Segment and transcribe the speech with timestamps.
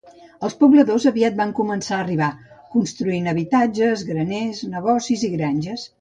[0.47, 2.29] Els pobladors aviat van començar a arribar,
[2.77, 5.87] construint habitatges, graners, negocis i granges.